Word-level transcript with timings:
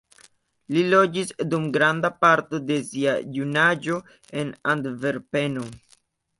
Li 0.77 0.81
loĝis 0.93 1.33
dum 1.51 1.67
granda 1.75 2.11
parto 2.25 2.63
de 2.71 2.79
sia 2.89 3.15
junaĝo 3.37 4.01
en 4.43 4.53
Antverpeno. 4.77 5.71